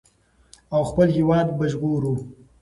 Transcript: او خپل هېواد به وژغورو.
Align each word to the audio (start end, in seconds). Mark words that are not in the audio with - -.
او 0.75 0.81
خپل 0.91 1.07
هېواد 1.17 1.47
به 1.51 1.53
وژغورو. 1.61 2.13